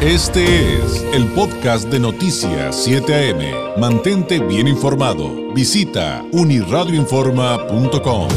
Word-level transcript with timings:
Este 0.00 0.44
es 0.44 1.02
el 1.12 1.26
podcast 1.34 1.90
de 1.90 1.98
Noticias 1.98 2.84
7 2.84 3.32
AM. 3.32 3.80
Mantente 3.80 4.38
bien 4.38 4.68
informado. 4.68 5.52
Visita 5.52 6.22
uniradioinforma.com. 6.30 8.28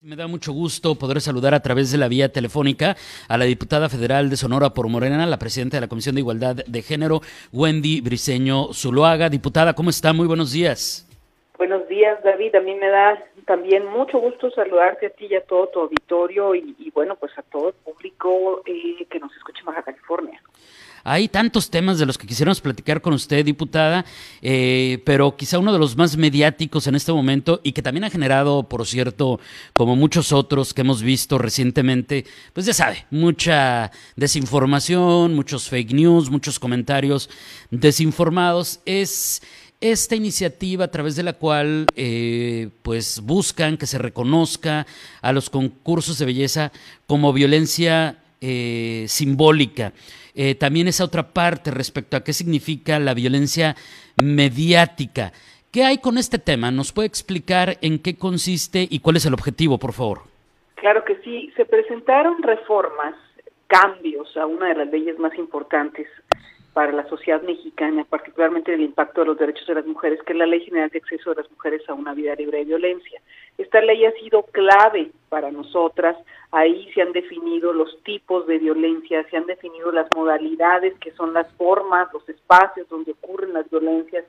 Me 0.00 0.16
da 0.16 0.26
mucho 0.26 0.54
gusto 0.54 0.94
poder 0.94 1.20
saludar 1.20 1.52
a 1.52 1.60
través 1.60 1.92
de 1.92 1.98
la 1.98 2.08
vía 2.08 2.32
telefónica 2.32 2.96
a 3.28 3.36
la 3.36 3.44
diputada 3.44 3.90
federal 3.90 4.30
de 4.30 4.38
Sonora 4.38 4.70
por 4.70 4.88
Morena, 4.88 5.26
la 5.26 5.38
presidenta 5.38 5.76
de 5.76 5.82
la 5.82 5.88
Comisión 5.88 6.14
de 6.14 6.22
Igualdad 6.22 6.56
de 6.66 6.80
Género, 6.80 7.20
Wendy 7.52 8.00
Briseño 8.00 8.72
Zuloaga. 8.72 9.28
Diputada, 9.28 9.74
¿cómo 9.74 9.90
está? 9.90 10.14
Muy 10.14 10.26
buenos 10.26 10.52
días. 10.52 11.06
Buenos 11.58 11.86
días, 11.86 12.18
David. 12.24 12.54
A 12.54 12.60
mí 12.60 12.74
me 12.74 12.88
da 12.88 13.22
también 13.46 13.86
mucho 13.86 14.18
gusto 14.18 14.50
saludarte 14.50 15.06
a 15.06 15.10
ti 15.10 15.28
y 15.30 15.36
a 15.36 15.44
todo 15.44 15.68
tu 15.68 15.80
auditorio 15.80 16.54
y, 16.54 16.90
bueno, 16.92 17.16
pues 17.16 17.32
a 17.38 17.42
todo 17.42 17.68
el 17.68 17.74
público 17.74 18.62
eh, 18.66 19.06
que 19.08 19.20
nos 19.20 19.34
escucha 19.36 19.60
en 19.60 19.66
Baja 19.66 19.82
California. 19.82 20.42
Hay 21.08 21.28
tantos 21.28 21.70
temas 21.70 22.00
de 22.00 22.06
los 22.06 22.18
que 22.18 22.26
quisiéramos 22.26 22.60
platicar 22.60 23.00
con 23.00 23.12
usted, 23.12 23.44
diputada, 23.44 24.04
eh, 24.42 25.00
pero 25.06 25.36
quizá 25.36 25.60
uno 25.60 25.72
de 25.72 25.78
los 25.78 25.96
más 25.96 26.16
mediáticos 26.16 26.88
en 26.88 26.96
este 26.96 27.12
momento 27.12 27.60
y 27.62 27.70
que 27.70 27.80
también 27.80 28.02
ha 28.02 28.10
generado, 28.10 28.64
por 28.64 28.84
cierto, 28.84 29.38
como 29.76 29.94
muchos 29.94 30.32
otros 30.32 30.74
que 30.74 30.80
hemos 30.80 31.02
visto 31.02 31.38
recientemente, 31.38 32.24
pues 32.52 32.66
ya 32.66 32.74
sabe, 32.74 33.06
mucha 33.12 33.92
desinformación, 34.16 35.32
muchos 35.36 35.68
fake 35.68 35.92
news, 35.92 36.28
muchos 36.28 36.58
comentarios 36.58 37.30
desinformados, 37.70 38.80
es 38.84 39.42
esta 39.80 40.14
iniciativa 40.14 40.84
a 40.84 40.90
través 40.90 41.16
de 41.16 41.22
la 41.22 41.34
cual 41.34 41.86
eh, 41.96 42.68
pues 42.82 43.20
buscan 43.22 43.76
que 43.76 43.86
se 43.86 43.98
reconozca 43.98 44.86
a 45.22 45.32
los 45.32 45.50
concursos 45.50 46.18
de 46.18 46.26
belleza 46.26 46.72
como 47.06 47.32
violencia 47.32 48.16
eh, 48.40 49.04
simbólica. 49.08 49.92
Eh, 50.34 50.54
también 50.54 50.88
esa 50.88 51.04
otra 51.04 51.22
parte 51.22 51.70
respecto 51.70 52.16
a 52.16 52.24
qué 52.24 52.32
significa 52.32 52.98
la 52.98 53.14
violencia 53.14 53.74
mediática. 54.22 55.32
¿Qué 55.70 55.84
hay 55.84 55.98
con 55.98 56.16
este 56.18 56.38
tema? 56.38 56.70
¿Nos 56.70 56.92
puede 56.92 57.08
explicar 57.08 57.76
en 57.82 57.98
qué 57.98 58.16
consiste 58.16 58.86
y 58.88 59.00
cuál 59.00 59.16
es 59.16 59.26
el 59.26 59.34
objetivo, 59.34 59.78
por 59.78 59.92
favor? 59.92 60.22
Claro 60.76 61.04
que 61.04 61.16
sí. 61.22 61.52
Se 61.56 61.64
presentaron 61.64 62.42
reformas, 62.42 63.14
cambios 63.66 64.34
a 64.36 64.46
una 64.46 64.68
de 64.68 64.74
las 64.76 64.88
leyes 64.90 65.18
más 65.18 65.34
importantes 65.36 66.06
para 66.76 66.92
la 66.92 67.08
sociedad 67.08 67.40
mexicana, 67.40 68.04
particularmente 68.04 68.74
el 68.74 68.82
impacto 68.82 69.22
de 69.22 69.28
los 69.28 69.38
derechos 69.38 69.66
de 69.66 69.76
las 69.76 69.86
mujeres, 69.86 70.20
que 70.22 70.34
es 70.34 70.38
la 70.38 70.44
Ley 70.44 70.60
General 70.60 70.90
de 70.90 70.98
Acceso 70.98 71.30
de 71.30 71.40
las 71.40 71.50
Mujeres 71.50 71.80
a 71.88 71.94
una 71.94 72.12
Vida 72.12 72.34
Libre 72.34 72.58
de 72.58 72.64
Violencia. 72.66 73.18
Esta 73.56 73.80
ley 73.80 74.04
ha 74.04 74.12
sido 74.20 74.42
clave 74.42 75.10
para 75.30 75.50
nosotras, 75.50 76.18
ahí 76.50 76.92
se 76.92 77.00
han 77.00 77.12
definido 77.12 77.72
los 77.72 78.02
tipos 78.02 78.46
de 78.46 78.58
violencia, 78.58 79.26
se 79.30 79.38
han 79.38 79.46
definido 79.46 79.90
las 79.90 80.12
modalidades, 80.12 80.92
que 80.98 81.12
son 81.12 81.32
las 81.32 81.50
formas, 81.54 82.12
los 82.12 82.28
espacios 82.28 82.86
donde 82.90 83.12
ocurren 83.12 83.54
las 83.54 83.70
violencias, 83.70 84.26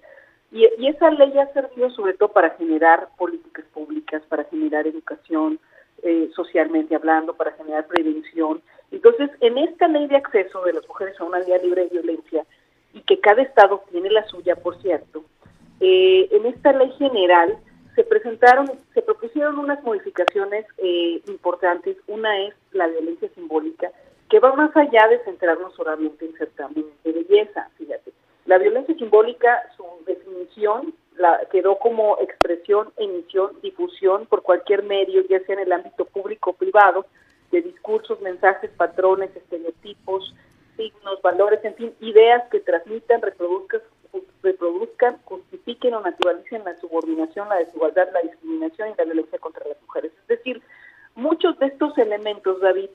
y, 0.49 0.63
esa 0.87 1.11
ley 1.11 1.37
ha 1.37 1.51
servido 1.51 1.89
sobre 1.89 2.13
todo 2.13 2.29
para 2.29 2.51
generar 2.51 3.09
políticas 3.17 3.65
públicas, 3.73 4.23
para 4.29 4.45
generar 4.45 4.87
educación, 4.87 5.59
eh, 6.01 6.29
socialmente 6.33 6.95
hablando, 6.95 7.33
para 7.33 7.51
generar 7.51 7.87
prevención. 7.87 8.61
Entonces, 8.91 9.29
en 9.41 9.57
esta 9.57 9.87
ley 9.87 10.07
de 10.07 10.17
acceso 10.17 10.63
de 10.63 10.73
las 10.73 10.87
mujeres 10.87 11.19
a 11.19 11.25
una 11.25 11.39
vida 11.39 11.57
libre 11.57 11.83
de 11.83 11.89
violencia, 11.89 12.45
y 12.93 13.01
que 13.01 13.19
cada 13.19 13.41
estado 13.41 13.83
tiene 13.91 14.09
la 14.09 14.25
suya, 14.27 14.55
por 14.55 14.81
cierto, 14.81 15.23
eh, 15.79 16.27
en 16.31 16.45
esta 16.47 16.73
ley 16.73 16.91
general 16.97 17.57
se 17.95 18.03
presentaron, 18.03 18.71
se 18.93 19.01
propusieron 19.01 19.59
unas 19.59 19.83
modificaciones 19.83 20.65
eh, 20.77 21.21
importantes. 21.27 21.97
Una 22.07 22.39
es 22.41 22.53
la 22.71 22.87
violencia 22.87 23.29
simbólica, 23.35 23.91
que 24.29 24.39
va 24.39 24.53
más 24.53 24.75
allá 24.75 25.07
de 25.07 25.19
centrarnos 25.23 25.73
solamente 25.75 26.25
en 26.25 26.33
certámenes 26.33 26.85
de 27.03 27.11
belleza, 27.11 27.69
fíjate. 27.77 28.11
La 28.45 28.57
violencia 28.57 28.95
simbólica, 28.95 29.63
su 29.75 29.83
definición 30.05 30.93
la, 31.17 31.41
quedó 31.51 31.77
como 31.79 32.17
expresión, 32.19 32.91
emisión, 32.97 33.51
difusión 33.61 34.25
por 34.27 34.43
cualquier 34.43 34.83
medio, 34.83 35.23
ya 35.27 35.39
sea 35.41 35.55
en 35.55 35.61
el 35.61 35.71
ámbito 35.71 36.05
público 36.05 36.51
o 36.51 36.53
privado, 36.53 37.05
de 37.51 37.61
discursos, 37.61 38.21
mensajes, 38.21 38.71
patrones, 38.71 39.35
estereotipos, 39.35 40.33
signos, 40.75 41.21
valores, 41.21 41.63
en 41.63 41.75
fin, 41.75 41.93
ideas 42.01 42.43
que 42.49 42.59
transmitan, 42.59 43.21
reproduzcan, 43.21 43.81
reproduzcan, 44.43 45.17
justifiquen 45.25 45.93
o 45.95 46.01
naturalicen 46.01 46.63
la 46.63 46.77
subordinación, 46.77 47.49
la 47.49 47.57
desigualdad, 47.57 48.07
la 48.13 48.21
discriminación 48.21 48.89
y 48.89 48.95
la 48.97 49.05
violencia 49.05 49.39
contra 49.39 49.67
las 49.67 49.81
mujeres. 49.81 50.11
Es 50.21 50.27
decir, 50.27 50.61
muchos 51.15 51.57
de 51.59 51.67
estos 51.67 51.97
elementos, 51.97 52.61
David, 52.61 52.89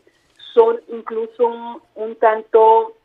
son 0.55 0.81
incluso 0.89 1.83
un 1.95 2.17
tanto 2.17 2.97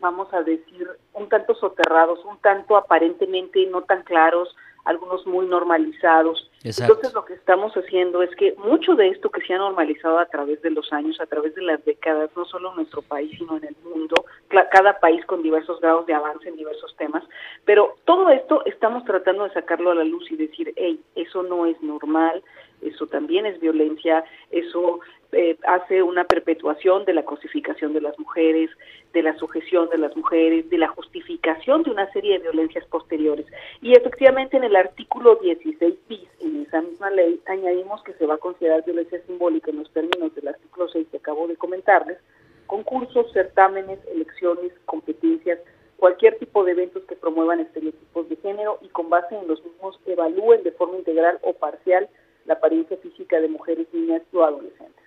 vamos 0.00 0.32
a 0.32 0.42
decir, 0.42 0.88
un 1.12 1.28
tanto 1.28 1.54
soterrados, 1.54 2.24
un 2.24 2.38
tanto 2.38 2.76
aparentemente 2.76 3.64
no 3.66 3.82
tan 3.82 4.02
claros, 4.02 4.54
algunos 4.84 5.26
muy 5.26 5.46
normalizados. 5.46 6.50
Entonces 6.62 7.12
lo 7.14 7.24
que 7.24 7.34
estamos 7.34 7.72
haciendo 7.74 8.22
es 8.22 8.34
que 8.36 8.54
mucho 8.58 8.94
de 8.94 9.08
esto 9.08 9.30
que 9.30 9.40
se 9.42 9.54
ha 9.54 9.58
normalizado 9.58 10.18
a 10.18 10.26
través 10.26 10.60
de 10.62 10.70
los 10.70 10.92
años, 10.92 11.20
a 11.20 11.26
través 11.26 11.54
de 11.54 11.62
las 11.62 11.84
décadas, 11.84 12.30
no 12.36 12.44
solo 12.44 12.70
en 12.70 12.76
nuestro 12.76 13.02
país, 13.02 13.30
sino 13.36 13.56
en 13.56 13.64
el 13.64 13.76
mundo, 13.82 14.24
cada 14.70 14.98
país 15.00 15.24
con 15.26 15.42
diversos 15.42 15.80
grados 15.80 16.06
de 16.06 16.14
avance 16.14 16.48
en 16.48 16.56
diversos 16.56 16.94
temas, 16.96 17.24
pero 17.64 17.96
todo 18.04 18.28
esto 18.30 18.62
estamos 18.66 19.04
tratando 19.04 19.44
de 19.44 19.52
sacarlo 19.52 19.90
a 19.90 19.94
la 19.94 20.04
luz 20.04 20.30
y 20.30 20.36
decir, 20.36 20.72
hey, 20.76 21.00
eso 21.14 21.42
no 21.42 21.66
es 21.66 21.80
normal, 21.82 22.42
eso 22.84 23.06
también 23.06 23.46
es 23.46 23.60
violencia, 23.60 24.24
eso 24.50 25.00
eh, 25.32 25.56
hace 25.66 26.02
una 26.02 26.24
perpetuación 26.24 27.04
de 27.04 27.12
la 27.12 27.24
cosificación 27.24 27.92
de 27.92 28.00
las 28.00 28.16
mujeres, 28.18 28.70
de 29.12 29.22
la 29.22 29.36
sujeción 29.36 29.88
de 29.90 29.98
las 29.98 30.16
mujeres, 30.16 30.70
de 30.70 30.78
la 30.78 30.88
justificación 30.88 31.82
de 31.82 31.90
una 31.90 32.10
serie 32.12 32.34
de 32.34 32.50
violencias 32.50 32.84
posteriores. 32.86 33.46
Y 33.82 33.92
efectivamente 33.92 34.56
en 34.56 34.64
el 34.64 34.76
artículo 34.76 35.36
16 35.36 35.94
bis, 36.08 36.28
en 36.40 36.62
esa 36.62 36.82
misma 36.82 37.10
ley, 37.10 37.40
añadimos 37.46 38.02
que 38.04 38.12
se 38.14 38.26
va 38.26 38.34
a 38.34 38.38
considerar 38.38 38.84
violencia 38.84 39.20
simbólica 39.26 39.70
en 39.70 39.78
los 39.78 39.90
términos 39.92 40.34
del 40.34 40.48
artículo 40.48 40.88
6 40.88 41.08
que 41.10 41.16
acabo 41.16 41.48
de 41.48 41.56
comentarles, 41.56 42.18
concursos, 42.66 43.32
certámenes, 43.32 43.98
elecciones, 44.12 44.72
competencias, 44.84 45.58
cualquier 45.96 46.38
tipo 46.38 46.64
de 46.64 46.72
eventos 46.72 47.02
que 47.04 47.16
promuevan 47.16 47.60
estereotipos 47.60 48.28
de 48.28 48.36
género 48.36 48.78
y 48.82 48.88
con 48.88 49.10
base 49.10 49.36
en 49.36 49.48
los 49.48 49.64
mismos 49.64 49.98
evalúen 50.06 50.62
de 50.62 50.72
forma 50.72 50.96
integral 50.98 51.38
o 51.42 51.54
parcial 51.54 52.08
la 52.46 52.54
apariencia 52.54 52.96
física 52.98 53.40
de 53.40 53.48
mujeres, 53.48 53.86
niñas 53.92 54.22
o 54.32 54.44
adolescentes 54.44 55.04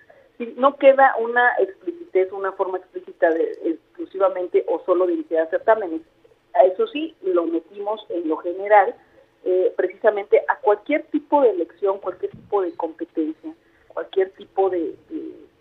no 0.55 0.77
queda 0.77 1.15
una 1.19 1.53
explicitez, 1.59 2.31
una 2.31 2.51
forma 2.51 2.77
explícita 2.77 3.29
de, 3.31 3.57
exclusivamente 3.63 4.63
o 4.67 4.81
solo 4.85 5.07
dirigida 5.07 5.43
a 5.43 5.49
certámenes. 5.49 6.01
A 6.53 6.65
eso 6.65 6.87
sí, 6.87 7.15
lo 7.23 7.45
metimos 7.45 8.05
en 8.09 8.27
lo 8.27 8.37
general, 8.37 8.95
eh, 9.43 9.73
precisamente 9.75 10.43
a 10.47 10.57
cualquier 10.57 11.03
tipo 11.07 11.41
de 11.41 11.51
elección, 11.51 11.99
cualquier 11.99 12.31
tipo 12.31 12.61
de 12.61 12.71
competencia, 12.73 13.53
cualquier 13.87 14.29
tipo 14.31 14.69
de, 14.69 14.95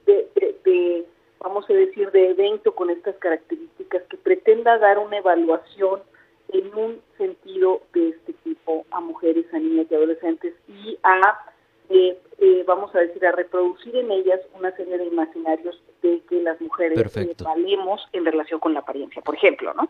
de, 0.06 1.06
vamos 1.38 1.68
a 1.70 1.72
decir, 1.72 2.10
de 2.10 2.30
evento 2.30 2.74
con 2.74 2.90
estas 2.90 3.16
características 3.16 4.02
que 4.04 4.16
pretenda 4.16 4.78
dar 4.78 4.98
una 4.98 5.18
evaluación 5.18 6.00
en 6.48 6.74
un 6.74 7.00
sentido 7.18 7.82
de 7.92 8.10
este 8.10 8.32
tipo 8.44 8.84
a 8.90 9.00
mujeres, 9.00 9.46
a 9.52 9.58
niñas 9.58 9.86
y 9.90 9.94
adolescentes 9.94 10.54
y 10.68 10.98
a 11.02 11.38
eh, 11.88 12.18
eh, 12.38 12.64
vamos 12.66 12.94
a 12.94 13.00
decir, 13.00 13.24
a 13.24 13.32
reproducir 13.32 13.95
en 14.06 14.12
ellas 14.12 14.40
una 14.58 14.74
serie 14.76 14.98
de 14.98 15.04
imaginarios 15.04 15.82
de 16.02 16.22
que 16.28 16.40
las 16.42 16.60
mujeres 16.60 17.16
eh, 17.16 17.34
valemos 17.40 18.00
en 18.12 18.24
relación 18.24 18.60
con 18.60 18.72
la 18.72 18.80
apariencia, 18.80 19.20
por 19.22 19.34
ejemplo, 19.34 19.74
¿no? 19.74 19.88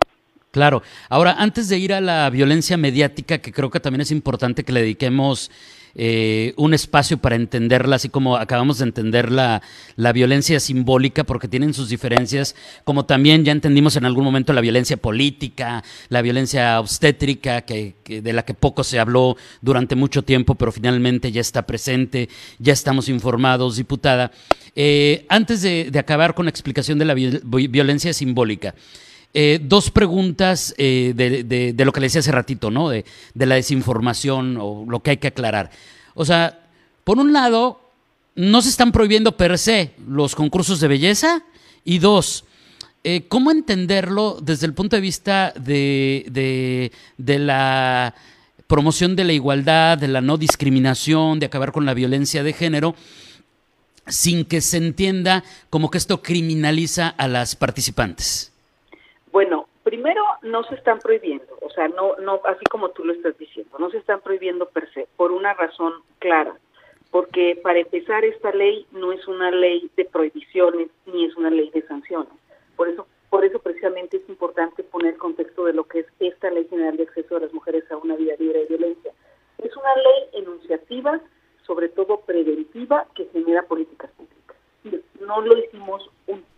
Claro. 0.50 0.82
Ahora, 1.10 1.34
antes 1.38 1.68
de 1.68 1.76
ir 1.76 1.92
a 1.92 2.00
la 2.00 2.30
violencia 2.30 2.78
mediática, 2.78 3.38
que 3.38 3.52
creo 3.52 3.70
que 3.70 3.78
también 3.78 4.00
es 4.00 4.10
importante 4.10 4.64
que 4.64 4.72
le 4.72 4.80
dediquemos 4.80 5.50
eh, 5.98 6.52
un 6.56 6.74
espacio 6.74 7.16
para 7.16 7.36
entenderla, 7.36 7.96
así 7.96 8.10
como 8.10 8.36
acabamos 8.36 8.78
de 8.78 8.84
entender 8.84 9.32
la, 9.32 9.62
la, 9.96 10.12
violencia 10.12 10.60
simbólica, 10.60 11.24
porque 11.24 11.48
tienen 11.48 11.72
sus 11.72 11.88
diferencias, 11.88 12.54
como 12.84 13.06
también 13.06 13.46
ya 13.46 13.52
entendimos 13.52 13.96
en 13.96 14.04
algún 14.04 14.24
momento 14.24 14.52
la 14.52 14.60
violencia 14.60 14.98
política, 14.98 15.82
la 16.10 16.20
violencia 16.20 16.80
obstétrica, 16.80 17.62
que, 17.62 17.94
de 18.04 18.32
la 18.34 18.44
que 18.44 18.52
poco 18.52 18.84
se 18.84 18.98
habló 18.98 19.38
durante 19.62 19.96
mucho 19.96 20.22
tiempo, 20.22 20.54
pero 20.54 20.70
finalmente 20.70 21.32
ya 21.32 21.40
está 21.40 21.66
presente, 21.66 22.28
ya 22.58 22.74
estamos 22.74 23.08
informados, 23.08 23.76
diputada. 23.76 24.32
Eh, 24.74 25.24
antes 25.30 25.62
de, 25.62 25.90
acabar 25.98 26.34
con 26.34 26.44
la 26.44 26.50
explicación 26.50 26.98
de 26.98 27.06
la 27.06 27.14
violencia 27.14 28.12
simbólica, 28.12 28.74
eh, 29.34 29.60
dos 29.62 29.90
preguntas 29.90 30.74
eh, 30.78 31.12
de, 31.14 31.84
lo 31.84 31.92
que 31.92 32.00
le 32.00 32.06
decía 32.06 32.20
hace 32.20 32.32
ratito, 32.32 32.70
¿no? 32.70 32.88
De, 32.88 33.04
la 33.34 33.54
desinformación 33.54 34.56
o 34.60 34.84
lo 34.88 35.00
que 35.00 35.10
hay 35.10 35.16
que 35.18 35.28
aclarar. 35.28 35.70
O 36.14 36.24
sea, 36.24 36.60
por 37.04 37.18
un 37.18 37.32
lado, 37.32 37.80
no 38.34 38.62
se 38.62 38.70
están 38.70 38.92
prohibiendo 38.92 39.36
per 39.36 39.58
se 39.58 39.92
los 40.08 40.34
concursos 40.34 40.80
de 40.80 40.88
belleza. 40.88 41.42
Y 41.84 41.98
dos, 41.98 42.44
eh, 43.04 43.26
¿cómo 43.28 43.50
entenderlo 43.50 44.38
desde 44.42 44.66
el 44.66 44.74
punto 44.74 44.96
de 44.96 45.02
vista 45.02 45.52
de, 45.52 46.90
de 47.18 47.38
la 47.38 48.14
promoción 48.66 49.14
de 49.16 49.24
la 49.24 49.32
igualdad, 49.32 49.98
de 49.98 50.08
la 50.08 50.20
no 50.20 50.38
discriminación, 50.38 51.38
de 51.38 51.46
acabar 51.46 51.72
con 51.72 51.86
la 51.86 51.94
violencia 51.94 52.42
de 52.42 52.52
género? 52.52 52.94
sin 54.08 54.44
que 54.44 54.60
se 54.60 54.76
entienda 54.76 55.44
como 55.70 55.90
que 55.90 55.98
esto 55.98 56.22
criminaliza 56.22 57.08
a 57.08 57.28
las 57.28 57.56
participantes? 57.56 58.52
Bueno, 59.36 59.68
primero 59.82 60.24
no 60.40 60.64
se 60.64 60.76
están 60.76 60.98
prohibiendo, 60.98 61.58
o 61.60 61.68
sea, 61.68 61.88
no, 61.88 62.16
no, 62.16 62.40
así 62.44 62.64
como 62.70 62.88
tú 62.92 63.04
lo 63.04 63.12
estás 63.12 63.36
diciendo, 63.36 63.78
no 63.78 63.90
se 63.90 63.98
están 63.98 64.22
prohibiendo 64.22 64.64
per 64.70 64.90
se, 64.94 65.08
por 65.14 65.30
una 65.30 65.52
razón 65.52 65.92
clara, 66.20 66.56
porque 67.10 67.60
para 67.62 67.80
empezar 67.80 68.24
esta 68.24 68.50
ley 68.52 68.86
no 68.92 69.12
es 69.12 69.28
una 69.28 69.50
ley 69.50 69.90
de 69.94 70.06
prohibiciones 70.06 70.88
ni 71.04 71.26
es 71.26 71.36
una 71.36 71.50
ley 71.50 71.68
de 71.68 71.82
sanciones, 71.82 72.32
por 72.76 72.88
eso, 72.88 73.06
por 73.28 73.44
eso 73.44 73.58
precisamente 73.58 74.16
es 74.16 74.28
importante 74.30 74.82
poner 74.82 75.12
el 75.12 75.18
contexto 75.18 75.66
de 75.66 75.74
lo 75.74 75.84
que 75.84 75.98
es 75.98 76.06
esta 76.18 76.50
ley 76.50 76.66
general 76.70 76.96
de 76.96 77.02
acceso 77.02 77.34
de 77.34 77.42
las 77.42 77.52
mujeres 77.52 77.84
a 77.92 77.98
una 77.98 78.16
vida 78.16 78.32
libre 78.38 78.60
de 78.60 78.74
violencia. 78.74 79.12
Es 79.58 79.76
una 79.76 79.94
ley 79.96 80.44
enunciativa 80.44 81.20
sobre 81.66 81.90
todo 81.90 82.20
preventiva, 82.20 83.06
que 83.14 83.26
genera 83.34 83.64
políticas 83.64 84.10
públicas. 84.12 84.56
No 85.20 85.42
lo 85.42 85.58
hicimos, 85.58 86.08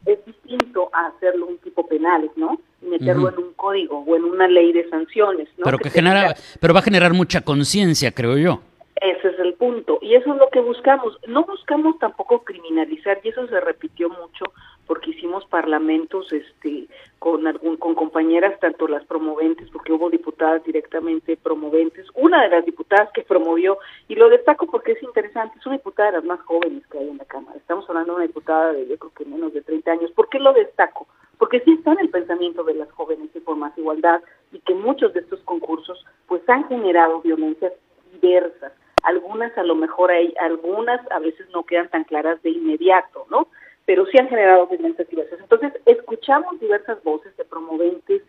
es 0.05 0.25
distinto 0.25 0.91
a 0.93 1.07
hacerlo 1.07 1.47
un 1.47 1.59
tipo 1.59 1.87
penales, 1.89 2.31
¿no? 2.37 2.61
En 3.01 3.21
un 3.21 3.53
código 3.55 4.05
o 4.07 4.17
en 4.17 4.25
una 4.25 4.49
ley 4.49 4.73
de 4.73 4.89
sanciones, 4.89 5.49
¿no? 5.57 5.65
Pero, 5.65 5.79
que, 5.79 5.91
genera, 5.91 6.35
pero 6.61 6.75
va 6.75 6.81
a 6.81 6.83
generar 6.83 7.13
mucha 7.13 7.41
conciencia, 7.41 8.13
creo 8.13 8.37
yo. 8.37 8.61
Ese 9.01 9.29
es 9.29 9.39
el 9.39 9.55
punto. 9.55 9.99
Y 10.03 10.15
eso 10.15 10.33
es 10.33 10.39
lo 10.39 10.49
que 10.49 10.61
buscamos. 10.61 11.19
No 11.27 11.45
buscamos 11.45 11.99
tampoco 11.99 12.43
criminalizar, 12.43 13.21
y 13.23 13.29
eso 13.29 13.47
se 13.47 13.61
repitió 13.61 14.09
mucho 14.09 14.53
porque 14.89 15.11
hicimos 15.11 15.45
parlamentos 15.45 16.33
este 16.33 16.89
con 17.19 17.47
algún 17.47 17.77
con 17.77 17.95
compañeras 17.95 18.59
tanto 18.59 18.89
las 18.89 19.05
promoventes 19.05 19.69
porque 19.71 19.93
hubo 19.93 20.09
diputadas 20.09 20.65
directamente 20.65 21.37
promoventes 21.37 22.07
una 22.15 22.43
de 22.43 22.49
las 22.49 22.65
diputadas 22.65 23.11
que 23.13 23.23
promovió 23.23 23.79
y 24.09 24.15
lo 24.15 24.31
destaco 24.31 24.67
porque 24.67 24.93
es 24.93 25.03
interesante 25.03 25.59
es 25.59 25.67
una 25.67 25.77
diputada 25.77 26.11
de 26.11 26.17
las 26.17 26.25
más 26.25 26.41
jóvenes 26.41 26.87
que 26.87 26.99
hay 26.99 27.09
en 27.09 27.19
la 27.19 27.27
cámara 27.27 27.59
estamos 27.59 27.87
hablando 27.89 28.13
de 28.13 28.17
una 28.17 28.27
diputada 28.27 28.73
de 28.73 28.89
yo 28.89 28.97
creo 28.97 29.13
que 29.15 29.25
menos 29.27 29.53
de 29.53 29.61
30 29.61 29.91
años 29.93 30.11
¿por 30.13 30.29
qué 30.31 30.39
lo 30.39 30.55
destaco? 30.55 31.07
Porque 31.49 31.65
sí 31.65 31.73
está 31.73 31.93
en 31.93 32.01
el 32.01 32.11
pensamiento 32.11 32.63
de 32.63 32.75
las 32.75 32.93
jóvenes 32.93 33.31
y 33.35 33.41
por 33.41 33.57
más 33.57 33.73
igualdad 33.79 34.21
y 34.53 34.59
que 34.59 34.75
muchos 34.75 35.15
de 35.15 35.21
estos 35.21 35.41
concursos 35.45 36.05
pues 36.27 36.47
han 36.47 36.69
generado 36.69 37.23
violencias 37.23 37.73
diversas 38.13 38.73
algunas 39.03 39.57
a 39.57 39.63
lo 39.63 39.75
mejor 39.75 40.11
hay 40.11 40.35
algunas 40.41 41.01
a 41.11 41.19
veces 41.21 41.49
no 41.55 41.65
quedan 41.65 41.89
tan 41.89 42.05
claras 42.05 42.43
de 42.43 42.51
inmediato 42.51 43.27
¿no? 43.31 43.49
pero 43.87 44.05
sí 44.05 44.19
han 44.19 44.29
generado 44.29 44.67
violencias 44.67 45.09
diversas. 45.09 45.41
Entonces, 45.41 45.73
escuchamos 45.87 46.61
diversas 46.61 47.03
voces 47.03 47.35
de 47.39 47.45
promoventes, 47.47 48.21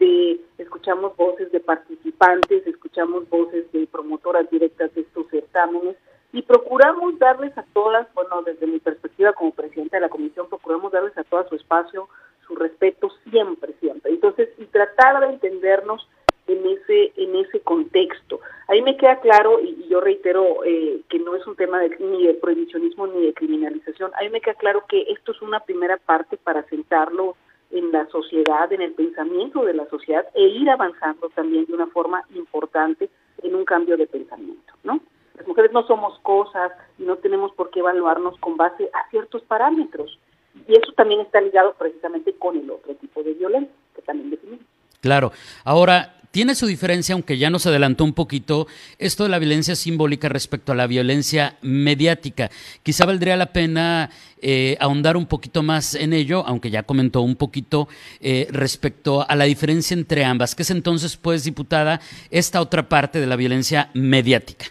de 0.00 0.40
escuchamos 0.58 1.16
voces 1.16 1.52
de 1.52 1.60
participantes, 1.60 2.66
escuchamos 2.66 3.28
voces 3.28 3.70
de 3.70 3.86
promotoras 3.86 4.50
directas 4.50 4.92
de 4.96 5.02
estos 5.02 5.28
certámenes 5.28 5.94
y 6.32 6.42
procuramos 6.42 7.16
darles 7.20 7.56
a 7.56 7.62
todas, 7.72 8.12
bueno, 8.12 8.42
desde 8.42 8.66
mi 8.66 8.80
perspectiva 8.80 9.32
como 9.34 9.52
presidenta 9.52 9.98
de 9.98 10.00
la 10.00 10.08
comisión, 10.08 10.48
procuramos 10.48 10.90
darles 10.90 11.16
a 11.16 11.22
todas 11.22 11.48
su 11.48 11.54
espacio, 11.54 12.08
su 12.46 12.54
respeto 12.54 13.10
siempre, 13.30 13.74
siempre. 13.80 14.12
Entonces, 14.12 14.48
y 14.58 14.64
tratar 14.66 15.20
de 15.20 15.34
entendernos 15.34 16.08
en 16.46 16.66
ese 16.66 17.12
en 17.16 17.36
ese 17.36 17.60
contexto. 17.60 18.40
Ahí 18.68 18.82
me 18.82 18.96
queda 18.96 19.20
claro, 19.20 19.60
y, 19.60 19.86
yo 19.88 20.00
reitero 20.00 20.64
eh, 20.64 21.00
que 21.08 21.18
no 21.18 21.34
es 21.34 21.46
un 21.46 21.56
tema 21.56 21.80
de, 21.80 21.96
ni 21.98 22.26
de 22.26 22.34
prohibicionismo 22.34 23.06
ni 23.06 23.26
de 23.26 23.34
criminalización, 23.34 24.10
ahí 24.16 24.28
me 24.30 24.40
queda 24.40 24.54
claro 24.54 24.84
que 24.88 25.02
esto 25.08 25.32
es 25.32 25.42
una 25.42 25.60
primera 25.60 25.96
parte 25.96 26.36
para 26.36 26.62
sentarlo 26.64 27.36
en 27.70 27.90
la 27.92 28.06
sociedad, 28.06 28.72
en 28.72 28.82
el 28.82 28.92
pensamiento 28.92 29.64
de 29.64 29.74
la 29.74 29.86
sociedad 29.88 30.26
e 30.34 30.42
ir 30.42 30.70
avanzando 30.70 31.28
también 31.30 31.66
de 31.66 31.74
una 31.74 31.86
forma 31.88 32.22
importante 32.34 33.08
en 33.42 33.54
un 33.54 33.64
cambio 33.64 33.96
de 33.96 34.06
pensamiento, 34.06 34.74
¿no? 34.84 35.00
Las 35.36 35.48
mujeres 35.48 35.72
no 35.72 35.84
somos 35.86 36.18
cosas 36.20 36.72
y 36.98 37.02
no 37.02 37.16
tenemos 37.16 37.52
por 37.54 37.70
qué 37.70 37.80
evaluarnos 37.80 38.38
con 38.38 38.56
base 38.56 38.88
a 38.92 39.08
ciertos 39.10 39.42
parámetros. 39.42 40.18
Y 40.68 40.72
eso 40.72 40.92
también 40.96 41.20
está 41.20 41.40
ligado 41.40 41.74
precisamente 41.78 42.32
con 42.34 42.56
el 42.56 42.70
otro 42.70 42.94
tipo 42.94 43.22
de 43.22 43.34
violencia 43.34 43.74
que 43.94 44.02
también 44.02 44.30
definimos. 44.30 44.64
Claro. 45.00 45.32
Ahora, 45.64 46.14
tiene 46.34 46.56
su 46.56 46.66
diferencia, 46.66 47.12
aunque 47.12 47.38
ya 47.38 47.48
nos 47.48 47.64
adelantó 47.64 48.02
un 48.02 48.12
poquito, 48.12 48.66
esto 48.98 49.22
de 49.22 49.28
la 49.28 49.38
violencia 49.38 49.76
simbólica 49.76 50.28
respecto 50.28 50.72
a 50.72 50.74
la 50.74 50.88
violencia 50.88 51.58
mediática. 51.62 52.50
Quizá 52.82 53.06
valdría 53.06 53.36
la 53.36 53.52
pena 53.52 54.10
eh, 54.42 54.76
ahondar 54.80 55.16
un 55.16 55.26
poquito 55.26 55.62
más 55.62 55.94
en 55.94 56.12
ello, 56.12 56.42
aunque 56.44 56.70
ya 56.70 56.82
comentó 56.82 57.20
un 57.20 57.36
poquito 57.36 57.86
eh, 58.20 58.48
respecto 58.50 59.24
a 59.28 59.36
la 59.36 59.44
diferencia 59.44 59.94
entre 59.94 60.24
ambas. 60.24 60.56
¿Qué 60.56 60.62
es 60.62 60.70
entonces, 60.72 61.16
pues, 61.16 61.44
diputada, 61.44 62.00
esta 62.32 62.60
otra 62.60 62.88
parte 62.88 63.20
de 63.20 63.28
la 63.28 63.36
violencia 63.36 63.90
mediática? 63.94 64.66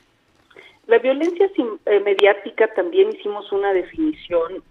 La 0.88 0.98
violencia 0.98 1.50
eh, 1.86 2.00
mediática 2.02 2.68
también 2.76 3.08
hicimos 3.16 3.50
una 3.54 3.72
definición 3.72 4.62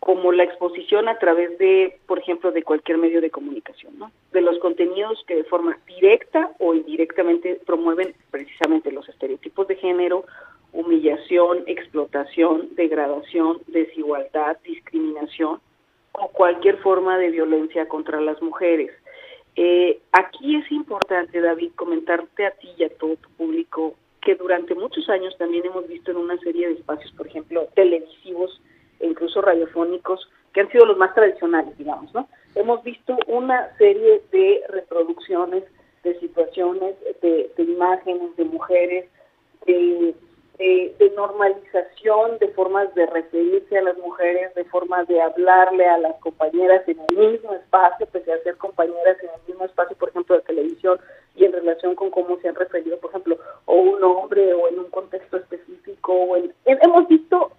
como 0.00 0.32
la 0.32 0.44
exposición 0.44 1.08
a 1.08 1.18
través 1.18 1.58
de, 1.58 1.98
por 2.06 2.18
ejemplo, 2.18 2.52
de 2.52 2.62
cualquier 2.62 2.96
medio 2.96 3.20
de 3.20 3.30
comunicación, 3.30 3.98
¿no? 3.98 4.10
De 4.32 4.40
los 4.40 4.58
contenidos 4.58 5.22
que 5.26 5.36
de 5.36 5.44
forma 5.44 5.78
directa 5.86 6.50
o 6.58 6.74
indirectamente 6.74 7.60
promueven 7.66 8.14
precisamente 8.30 8.90
los 8.92 9.06
estereotipos 9.10 9.68
de 9.68 9.76
género, 9.76 10.24
humillación, 10.72 11.64
explotación, 11.66 12.74
degradación, 12.76 13.58
desigualdad, 13.66 14.56
discriminación 14.64 15.60
o 16.12 16.28
cualquier 16.28 16.78
forma 16.78 17.18
de 17.18 17.30
violencia 17.30 17.86
contra 17.86 18.20
las 18.20 18.40
mujeres. 18.40 18.90
Eh, 19.56 20.00
aquí 20.12 20.56
es 20.56 20.70
importante, 20.72 21.40
David, 21.40 21.72
comentarte 21.76 22.46
a 22.46 22.52
ti 22.52 22.68
y 22.78 22.84
a 22.84 22.88
todo 22.88 23.16
tu 23.16 23.28
público 23.30 23.94
que 24.22 24.34
durante 24.34 24.74
muchos 24.74 25.08
años 25.08 25.36
también 25.38 25.66
hemos 25.66 25.86
visto 25.88 26.10
en 26.10 26.18
una 26.18 26.38
serie 26.38 26.68
de 26.68 26.74
espacios, 26.74 27.12
por 27.12 27.26
ejemplo, 27.26 27.68
televisivos, 27.74 28.60
e 29.00 29.06
incluso 29.06 29.40
radiofónicos, 29.40 30.28
que 30.52 30.60
han 30.60 30.70
sido 30.70 30.86
los 30.86 30.98
más 30.98 31.14
tradicionales, 31.14 31.76
digamos, 31.78 32.12
¿no? 32.14 32.28
Hemos 32.54 32.82
visto 32.82 33.16
una 33.26 33.76
serie 33.76 34.22
de 34.32 34.62
reproducciones 34.68 35.64
de 36.02 36.18
situaciones, 36.18 36.94
de, 37.20 37.50
imágenes 37.58 38.36
de 38.36 38.44
mujeres, 38.44 39.06
de, 39.66 40.14
normalización 41.16 42.38
de 42.38 42.48
formas 42.48 42.94
de 42.94 43.04
referirse 43.04 43.76
a 43.76 43.82
las 43.82 43.98
mujeres, 43.98 44.54
de 44.54 44.64
formas 44.64 45.06
de 45.06 45.20
hablarle 45.20 45.86
a 45.86 45.98
las 45.98 46.16
compañeras 46.16 46.82
en 46.88 46.98
el 47.10 47.32
mismo 47.32 47.52
espacio, 47.52 48.06
pese 48.06 48.32
a 48.32 48.42
ser 48.42 48.56
compañeras 48.56 49.18
en 49.22 49.28
el 49.28 49.48
mismo 49.48 49.66
espacio, 49.66 49.94
por 49.96 50.08
ejemplo, 50.08 50.36
de 50.36 50.42
televisión, 50.42 50.98
y 51.36 51.44
en 51.44 51.52
relación 51.52 51.94
con 51.94 52.10
cómo 52.10 52.38
se 52.38 52.48
han 52.48 52.54
referido, 52.54 52.98
por 52.98 53.10
ejemplo, 53.10 53.36
o 53.66 53.74
un 53.74 54.02
hombre 54.02 54.54
o 54.54 54.68
en 54.68 54.78
un 54.78 54.90
contexto 54.90 55.36
específico. 55.36 56.12
O 56.14 56.36
en, 56.36 56.54
hemos 56.64 57.06
visto 57.08 57.52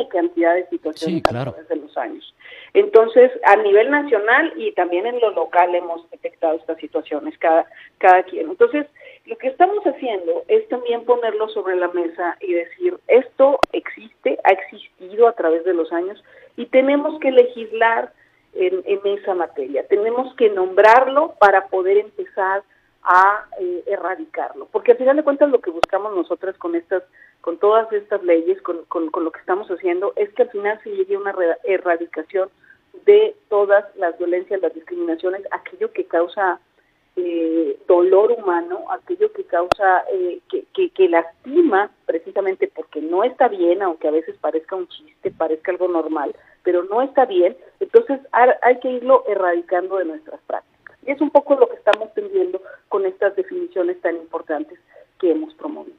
N 0.00 0.08
cantidad 0.08 0.54
de 0.54 0.66
situaciones 0.68 1.22
a 1.26 1.44
través 1.44 1.68
de 1.68 1.76
los 1.76 1.96
años. 1.96 2.34
Entonces, 2.74 3.30
a 3.44 3.56
nivel 3.56 3.90
nacional 3.90 4.52
y 4.56 4.72
también 4.72 5.06
en 5.06 5.20
lo 5.20 5.30
local 5.30 5.74
hemos 5.74 6.08
detectado 6.10 6.56
estas 6.56 6.78
situaciones, 6.78 7.36
cada, 7.38 7.66
cada 7.98 8.22
quien. 8.24 8.50
Entonces, 8.50 8.86
lo 9.26 9.36
que 9.38 9.48
estamos 9.48 9.82
haciendo 9.84 10.44
es 10.48 10.68
también 10.68 11.04
ponerlo 11.04 11.48
sobre 11.48 11.76
la 11.76 11.88
mesa 11.88 12.36
y 12.40 12.52
decir, 12.52 12.96
esto 13.08 13.58
existe, 13.72 14.38
ha 14.44 14.52
existido 14.52 15.26
a 15.26 15.32
través 15.32 15.64
de 15.64 15.74
los 15.74 15.92
años 15.92 16.22
y 16.56 16.66
tenemos 16.66 17.18
que 17.20 17.30
legislar 17.32 18.12
en, 18.54 19.00
esa 19.04 19.34
materia. 19.34 19.86
Tenemos 19.88 20.34
que 20.36 20.50
nombrarlo 20.50 21.34
para 21.38 21.66
poder 21.68 21.98
empezar 21.98 22.62
a 23.02 23.44
eh, 23.60 23.84
erradicarlo. 23.86 24.66
Porque 24.72 24.92
al 24.92 24.98
final 24.98 25.16
de 25.16 25.22
cuentas 25.22 25.50
lo 25.50 25.60
que 25.60 25.70
buscamos 25.70 26.14
nosotras 26.14 26.56
con 26.56 26.74
estas 26.74 27.02
con 27.46 27.58
todas 27.58 27.90
estas 27.92 28.24
leyes, 28.24 28.60
con, 28.62 28.84
con, 28.86 29.08
lo 29.22 29.30
que 29.30 29.38
estamos 29.38 29.68
haciendo, 29.68 30.12
es 30.16 30.28
que 30.34 30.42
al 30.42 30.50
final 30.50 30.80
se 30.82 30.90
llegue 30.90 31.14
a 31.14 31.20
una 31.20 31.32
erradicación 31.62 32.48
de 33.04 33.36
todas 33.48 33.84
las 33.94 34.18
violencias, 34.18 34.60
las 34.60 34.74
discriminaciones, 34.74 35.42
aquello 35.52 35.92
que 35.92 36.06
causa 36.06 36.58
eh, 37.14 37.78
dolor 37.86 38.32
humano, 38.32 38.86
aquello 38.90 39.32
que 39.32 39.44
causa, 39.44 40.02
eh, 40.12 40.40
que, 40.48 40.90
que, 40.90 41.08
lastima 41.08 41.92
precisamente 42.04 42.66
porque 42.66 43.00
no 43.00 43.22
está 43.22 43.46
bien, 43.46 43.80
aunque 43.80 44.08
a 44.08 44.10
veces 44.18 44.36
parezca 44.40 44.74
un 44.74 44.88
chiste, 44.88 45.30
parezca 45.30 45.70
algo 45.70 45.86
normal, 45.86 46.34
pero 46.64 46.82
no 46.82 47.00
está 47.00 47.26
bien, 47.26 47.56
entonces 47.78 48.18
hay 48.32 48.80
que 48.80 48.90
irlo 48.90 49.22
erradicando 49.28 49.98
de 49.98 50.06
nuestras 50.06 50.40
prácticas. 50.48 50.98
Y 51.06 51.12
es 51.12 51.20
un 51.20 51.30
poco 51.30 51.54
lo 51.54 51.68
que 51.68 51.76
estamos 51.76 52.12
teniendo 52.12 52.60
con 52.88 53.06
estas 53.06 53.36
definiciones 53.36 54.00
tan 54.00 54.16
importantes 54.16 54.80
que 55.20 55.30
hemos 55.30 55.54
promovido. 55.54 55.95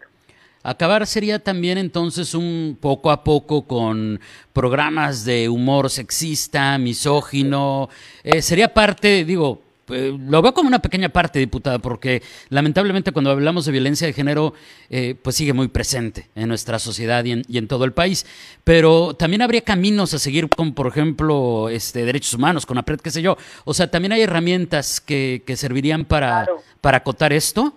Acabar 0.67 1.07
sería 1.07 1.39
también 1.39 1.77
entonces 1.77 2.33
un 2.33 2.77
poco 2.81 3.09
a 3.09 3.24
poco 3.24 3.65
con 3.65 4.19
programas 4.51 5.24
de 5.24 5.47
humor 5.47 5.89
sexista, 5.89 6.77
misógino. 6.77 7.88
Eh, 8.21 8.41
sería 8.41 8.74
parte, 8.74 9.24
digo, 9.24 9.62
eh, 9.88 10.13
lo 10.27 10.41
veo 10.41 10.53
como 10.53 10.67
una 10.67 10.79
pequeña 10.79 11.07
parte, 11.07 11.39
diputada, 11.39 11.79
porque 11.79 12.21
lamentablemente 12.50 13.13
cuando 13.13 13.31
hablamos 13.31 13.63
de 13.65 13.71
violencia 13.71 14.07
de 14.07 14.12
género, 14.12 14.53
eh, 14.89 15.15
pues 15.21 15.38
sigue 15.38 15.53
muy 15.53 15.69
presente 15.69 16.27
en 16.36 16.50
nuestra 16.50 16.79
sociedad 16.79 17.24
y 17.24 17.57
en, 17.57 17.67
todo 17.69 17.86
el 17.86 17.93
país. 17.93 18.25
Pero 18.65 19.13
también 19.13 19.43
habría 19.43 19.62
caminos 19.62 20.13
a 20.15 20.19
seguir 20.19 20.50
con, 20.50 20.74
por 20.74 20.88
ejemplo, 20.88 21.69
este, 21.69 22.03
derechos 22.03 22.33
humanos, 22.33 22.65
con 22.65 22.77
APRED, 22.77 23.00
qué 23.00 23.12
sé 23.12 23.21
yo. 23.21 23.38
O 23.63 23.74
sea, 23.74 23.89
también 23.89 24.12
hay 24.12 24.24
herramientas 24.24 25.00
que, 25.00 25.43
que 25.47 25.55
servirían 25.55 26.03
para, 26.03 26.45
para 26.81 26.97
acotar 26.97 27.31
esto. 27.31 27.74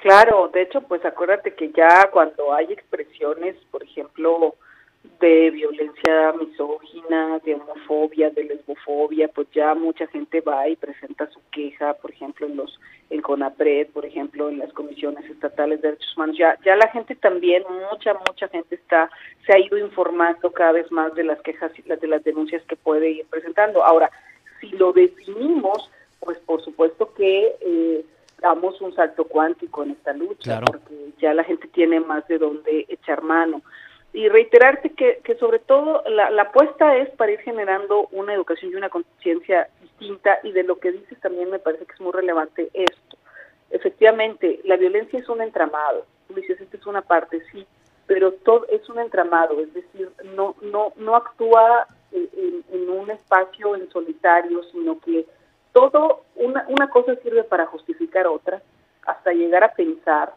Claro, 0.00 0.48
de 0.48 0.62
hecho, 0.62 0.80
pues 0.80 1.04
acuérdate 1.04 1.54
que 1.54 1.70
ya 1.72 2.08
cuando 2.10 2.54
hay 2.54 2.72
expresiones, 2.72 3.54
por 3.70 3.82
ejemplo, 3.82 4.54
de 5.20 5.50
violencia 5.50 6.32
misógina, 6.32 7.38
de 7.44 7.54
homofobia, 7.56 8.30
de 8.30 8.44
lesbofobia, 8.44 9.28
pues 9.28 9.48
ya 9.52 9.74
mucha 9.74 10.06
gente 10.06 10.40
va 10.40 10.66
y 10.68 10.76
presenta 10.76 11.28
su 11.30 11.40
queja, 11.50 11.92
por 11.94 12.12
ejemplo, 12.12 12.46
en 12.46 12.56
los 12.56 12.80
en 13.10 13.20
CONAPRED, 13.20 13.88
por 13.88 14.06
ejemplo, 14.06 14.48
en 14.48 14.58
las 14.58 14.72
comisiones 14.72 15.24
estatales 15.26 15.82
de 15.82 15.88
derechos 15.88 16.16
humanos. 16.16 16.38
Ya 16.38 16.56
ya 16.64 16.76
la 16.76 16.88
gente 16.88 17.14
también, 17.16 17.62
mucha 17.90 18.14
mucha 18.14 18.48
gente 18.48 18.76
está 18.76 19.10
se 19.44 19.52
ha 19.52 19.58
ido 19.58 19.76
informando 19.76 20.50
cada 20.50 20.72
vez 20.72 20.90
más 20.90 21.14
de 21.14 21.24
las 21.24 21.42
quejas 21.42 21.72
y 21.78 21.82
de 21.82 22.06
las 22.06 22.24
denuncias 22.24 22.62
que 22.62 22.76
puede 22.76 23.10
ir 23.10 23.26
presentando. 23.26 23.84
Ahora, 23.84 24.10
si 24.60 24.70
lo 24.70 24.94
definimos, 24.94 25.90
pues 26.20 26.38
por 26.38 26.62
supuesto 26.64 27.12
que 27.12 27.54
eh, 27.60 28.04
damos 28.40 28.80
un 28.80 28.94
salto 28.94 29.24
cuántico 29.24 29.82
en 29.82 29.92
esta 29.92 30.12
lucha, 30.12 30.60
porque 30.60 31.10
ya 31.18 31.34
la 31.34 31.44
gente 31.44 31.68
tiene 31.68 32.00
más 32.00 32.26
de 32.28 32.38
dónde 32.38 32.86
echar 32.88 33.22
mano 33.22 33.62
y 34.12 34.28
reiterarte 34.28 34.90
que, 34.90 35.20
que 35.22 35.36
sobre 35.36 35.60
todo 35.60 36.02
la, 36.08 36.30
la, 36.30 36.42
apuesta 36.42 36.96
es 36.96 37.10
para 37.10 37.32
ir 37.32 37.40
generando 37.40 38.08
una 38.10 38.34
educación 38.34 38.72
y 38.72 38.74
una 38.74 38.88
conciencia 38.88 39.68
distinta 39.80 40.38
y 40.42 40.52
de 40.52 40.64
lo 40.64 40.80
que 40.80 40.90
dices 40.90 41.18
también 41.20 41.50
me 41.50 41.60
parece 41.60 41.86
que 41.86 41.92
es 41.92 42.00
muy 42.00 42.12
relevante 42.12 42.70
esto. 42.74 43.16
Efectivamente, 43.70 44.60
la 44.64 44.76
violencia 44.76 45.18
es 45.18 45.28
un 45.28 45.40
entramado, 45.42 46.04
tú 46.26 46.34
dices, 46.34 46.60
esta 46.60 46.76
es 46.76 46.86
una 46.86 47.02
parte, 47.02 47.40
sí, 47.52 47.64
pero 48.06 48.32
todo 48.32 48.66
es 48.68 48.88
un 48.88 48.98
entramado, 48.98 49.60
es 49.60 49.72
decir, 49.72 50.10
no, 50.34 50.56
no, 50.60 50.92
no 50.96 51.14
actúa 51.14 51.86
en, 52.10 52.64
en 52.72 52.90
un 52.90 53.10
espacio 53.10 53.76
en 53.76 53.88
solitario, 53.90 54.64
sino 54.72 54.98
que 54.98 55.24
todo, 55.72 56.24
una, 56.36 56.64
una 56.68 56.88
cosa 56.90 57.14
sirve 57.16 57.44
para 57.44 57.66
justificar 57.66 58.26
otra, 58.26 58.62
hasta 59.06 59.32
llegar 59.32 59.64
a 59.64 59.74
pensar 59.74 60.32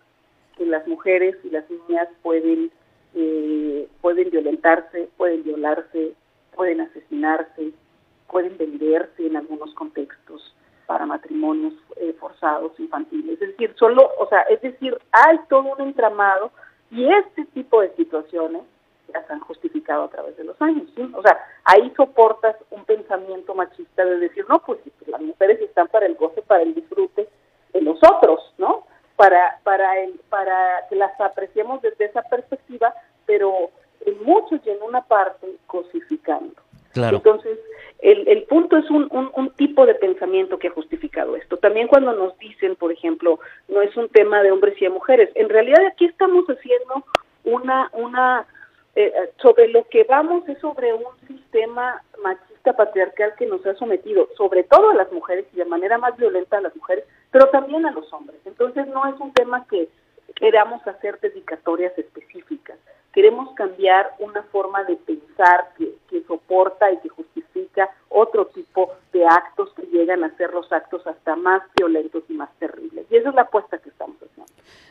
que 0.57 0.65
las 0.65 0.87
mujeres 0.87 1.35
y 1.43 1.49
las 1.49 1.69
niñas 1.69 2.07
pueden 2.21 2.71
eh, 3.15 3.87
pueden 4.01 4.31
violentarse, 4.31 5.09
pueden 5.17 5.43
violarse, 5.43 6.13
pueden 6.55 6.81
asesinarse, 6.81 7.71
pueden 8.27 8.57
venderse 8.57 9.27
en 9.27 9.37
algunos 9.37 9.73
contextos 9.75 10.55
para 10.87 11.05
matrimonios 11.05 11.73
eh, 11.97 12.13
forzados 12.19 12.71
infantiles. 12.79 13.41
Es 13.41 13.49
decir, 13.49 13.73
solo, 13.77 14.09
o 14.19 14.27
sea, 14.29 14.41
es 14.43 14.61
decir, 14.61 14.97
hay 15.11 15.39
todo 15.47 15.73
un 15.75 15.81
entramado 15.81 16.51
y 16.89 17.07
este 17.07 17.45
tipo 17.45 17.81
de 17.81 17.95
situaciones 17.95 18.63
las 19.13 19.29
han 19.29 19.39
justificado 19.41 20.03
a 20.03 20.09
través 20.09 20.35
de 20.37 20.43
los 20.43 20.59
años. 20.61 20.89
O 21.13 21.21
sea, 21.21 21.37
ahí 21.65 21.93
soportas 21.95 22.55
un 22.71 22.83
pensamiento 22.85 23.53
machista 23.53 24.03
de 24.03 24.17
decir, 24.17 24.45
no, 24.49 24.59
pues, 24.59 24.79
mujeres 25.05 25.11
están 25.73 25.87
para 25.87 26.05
el 26.05 26.13
goce, 26.15 26.43
para 26.43 26.61
el 26.61 26.75
disfrute 26.75 27.27
de 27.73 27.81
los 27.81 27.97
otros, 28.03 28.53
¿no? 28.59 28.85
para, 29.15 29.59
para, 29.63 29.99
el, 30.01 30.19
para 30.29 30.85
que 30.89 30.95
las 30.95 31.19
apreciemos 31.19 31.81
desde 31.81 32.05
esa 32.05 32.21
perspectiva, 32.23 32.93
pero 33.25 33.69
en 34.05 34.23
muchos 34.23 34.59
y 34.65 34.69
en 34.69 34.81
una 34.81 35.01
parte 35.01 35.47
cosificando. 35.67 36.53
Claro. 36.93 37.17
Entonces, 37.17 37.57
el, 37.99 38.27
el 38.27 38.43
punto 38.43 38.77
es 38.77 38.89
un, 38.89 39.07
un, 39.11 39.31
un, 39.35 39.49
tipo 39.51 39.85
de 39.85 39.95
pensamiento 39.95 40.59
que 40.59 40.67
ha 40.67 40.71
justificado 40.71 41.35
esto. 41.35 41.57
También 41.57 41.87
cuando 41.87 42.13
nos 42.13 42.37
dicen, 42.37 42.75
por 42.75 42.91
ejemplo, 42.91 43.39
no 43.67 43.81
es 43.81 43.95
un 43.97 44.09
tema 44.09 44.43
de 44.43 44.51
hombres 44.51 44.79
y 44.79 44.85
de 44.85 44.89
mujeres, 44.89 45.29
en 45.33 45.49
realidad 45.49 45.83
aquí 45.85 46.05
estamos 46.05 46.45
haciendo 46.45 47.03
una, 47.45 47.89
una 47.93 48.45
eh, 48.95 49.11
sobre 49.41 49.69
lo 49.69 49.87
que 49.87 50.03
vamos 50.03 50.47
es 50.47 50.59
sobre 50.59 50.93
un 50.93 51.05
sistema 51.53 52.01
machista 52.23 52.73
patriarcal 52.73 53.33
que 53.37 53.45
nos 53.45 53.65
ha 53.65 53.75
sometido, 53.75 54.27
sobre 54.35 54.63
todo 54.63 54.89
a 54.89 54.95
las 54.95 55.11
mujeres 55.11 55.45
y 55.53 55.57
de 55.57 55.65
manera 55.65 55.97
más 55.97 56.17
violenta 56.17 56.57
a 56.57 56.61
las 56.61 56.75
mujeres, 56.75 57.05
pero 57.31 57.47
también 57.49 57.85
a 57.85 57.91
los 57.91 58.11
hombres. 58.11 58.39
Entonces 58.45 58.87
no 58.87 59.05
es 59.07 59.19
un 59.19 59.31
tema 59.33 59.65
que 59.67 59.87
queramos 60.35 60.85
hacer 60.87 61.19
dedicatorias 61.19 61.95
específicas, 61.97 62.77
queremos 63.13 63.53
cambiar 63.53 64.15
una 64.17 64.41
forma 64.43 64.83
de 64.85 64.95
pensar 64.95 65.69
que, 65.77 65.93
que 66.09 66.23
soporta 66.23 66.91
y 66.91 66.97
que 66.97 67.09
justifica 67.09 67.89
otro 68.09 68.47
tipo 68.47 68.91
de 69.11 69.25
actos 69.25 69.71
que 69.75 69.83
llegan 69.83 70.23
a 70.23 70.35
ser 70.37 70.53
los 70.53 70.71
actos 70.71 71.05
hasta 71.05 71.35
más 71.35 71.61
violentos 71.75 72.23
y 72.29 72.33
más 72.33 72.49
terribles. 72.57 73.05
Y 73.11 73.17
esa 73.17 73.29
es 73.29 73.35
la 73.35 73.43
apuesta 73.43 73.77
que. 73.77 73.92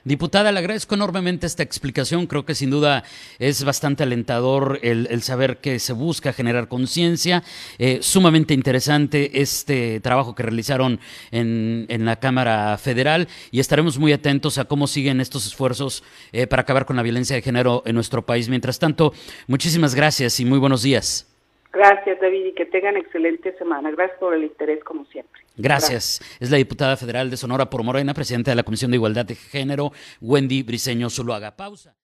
Diputada, 0.04 0.50
le 0.50 0.58
agradezco 0.58 0.96
enormemente 0.96 1.46
esta 1.46 1.62
explicación. 1.62 2.26
Creo 2.26 2.44
que 2.44 2.56
sin 2.56 2.70
duda 2.70 3.04
es 3.38 3.62
bastante 3.62 4.02
alentador 4.02 4.80
el, 4.82 5.22
saber 5.22 5.58
que 5.58 5.78
se 5.78 5.92
busca 5.92 6.32
generar 6.32 6.66
conciencia. 6.66 7.44
Eh, 7.78 8.00
sumamente 8.02 8.52
interesante 8.52 9.40
este 9.40 10.00
trabajo 10.00 10.34
que 10.34 10.42
realizaron 10.42 10.98
en, 11.30 11.86
en, 11.88 12.04
la 12.04 12.16
Cámara 12.16 12.76
Federal 12.78 13.28
y 13.52 13.60
estaremos 13.60 13.98
muy 13.98 14.12
atentos 14.12 14.58
a 14.58 14.64
cómo 14.64 14.88
siguen 14.88 15.20
estos 15.20 15.46
esfuerzos 15.46 16.02
eh, 16.32 16.48
para 16.48 16.62
acabar 16.62 16.84
con 16.84 16.96
la 16.96 17.02
violencia 17.02 17.36
de 17.36 17.42
género 17.42 17.84
en 17.86 17.94
nuestro 17.94 18.26
país. 18.26 18.48
Mientras 18.48 18.80
tanto, 18.80 19.14
muchísimas 19.46 19.94
gracias 19.94 20.40
y 20.40 20.44
muy 20.44 20.58
buenos 20.58 20.82
días. 20.82 21.31
Gracias, 21.72 22.20
David, 22.20 22.46
y 22.46 22.52
que 22.52 22.66
tengan 22.66 22.96
excelente 22.96 23.56
semana. 23.56 23.90
Gracias 23.90 24.18
por 24.18 24.34
el 24.34 24.44
interés, 24.44 24.84
como 24.84 25.04
siempre. 25.06 25.40
Gracias. 25.56 25.90
Gracias. 25.90 26.38
Es 26.40 26.50
la 26.50 26.58
diputada 26.58 26.96
federal 26.96 27.30
de 27.30 27.36
Sonora 27.36 27.70
por 27.70 27.82
Morena, 27.82 28.14
presidenta 28.14 28.50
de 28.50 28.56
la 28.56 28.62
Comisión 28.62 28.90
de 28.90 28.98
Igualdad 28.98 29.24
de 29.24 29.34
Género, 29.34 29.92
Wendy 30.20 30.62
Briseño 30.62 31.08
Zuluaga. 31.08 31.56
Pausa. 31.56 31.96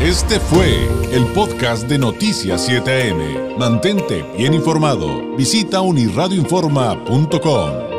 Este 0.00 0.38
fue 0.38 0.84
el 1.10 1.24
podcast 1.34 1.88
de 1.88 1.98
Noticias 1.98 2.68
7am. 2.68 3.56
Mantente 3.56 4.24
bien 4.36 4.52
informado. 4.52 5.34
Visita 5.36 5.80
unirradioinforma.com. 5.80 7.95